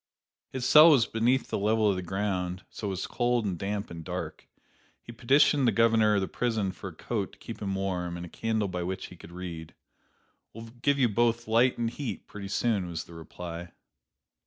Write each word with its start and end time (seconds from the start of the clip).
His 0.49 0.67
cell 0.67 0.89
was 0.89 1.05
beneath 1.05 1.49
the 1.51 1.59
level 1.59 1.87
of 1.87 1.95
the 1.95 2.01
ground, 2.01 2.65
so 2.71 2.87
was 2.87 3.05
cold 3.05 3.45
and 3.45 3.55
damp 3.55 3.91
and 3.91 4.03
dark. 4.03 4.49
He 4.99 5.11
petitioned 5.11 5.67
the 5.67 5.71
governor 5.71 6.15
of 6.15 6.21
the 6.21 6.27
prison 6.27 6.71
for 6.71 6.87
a 6.89 6.95
coat 6.95 7.33
to 7.33 7.37
keep 7.37 7.61
him 7.61 7.75
warm 7.75 8.17
and 8.17 8.25
a 8.25 8.29
candle 8.29 8.67
by 8.67 8.81
which 8.81 9.05
he 9.05 9.15
could 9.15 9.31
read. 9.31 9.75
"We'll 10.55 10.69
give 10.81 10.97
you 10.97 11.07
both 11.07 11.47
light 11.47 11.77
and 11.77 11.87
heat, 11.87 12.25
pretty 12.25 12.47
soon," 12.47 12.87
was 12.87 13.03
the 13.03 13.13
reply. 13.13 13.73